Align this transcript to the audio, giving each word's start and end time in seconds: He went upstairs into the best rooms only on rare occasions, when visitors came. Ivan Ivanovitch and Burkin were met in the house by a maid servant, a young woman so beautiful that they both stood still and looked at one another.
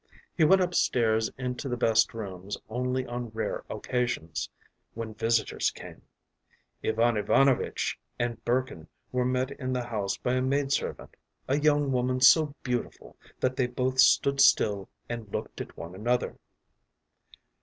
He 0.35 0.43
went 0.43 0.63
upstairs 0.63 1.29
into 1.37 1.69
the 1.69 1.77
best 1.77 2.15
rooms 2.15 2.57
only 2.67 3.05
on 3.05 3.29
rare 3.35 3.63
occasions, 3.69 4.49
when 4.95 5.13
visitors 5.13 5.69
came. 5.69 6.01
Ivan 6.83 7.17
Ivanovitch 7.17 7.99
and 8.17 8.43
Burkin 8.43 8.87
were 9.11 9.25
met 9.25 9.51
in 9.51 9.73
the 9.73 9.83
house 9.85 10.17
by 10.17 10.33
a 10.33 10.41
maid 10.41 10.71
servant, 10.71 11.15
a 11.47 11.59
young 11.59 11.91
woman 11.91 12.19
so 12.19 12.55
beautiful 12.63 13.15
that 13.39 13.55
they 13.55 13.67
both 13.67 13.99
stood 13.99 14.41
still 14.41 14.89
and 15.07 15.31
looked 15.31 15.61
at 15.61 15.77
one 15.77 15.93
another. 15.93 16.35